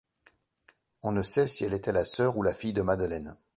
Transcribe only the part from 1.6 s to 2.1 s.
elle était la